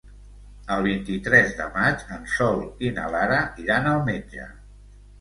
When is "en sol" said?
2.17-2.65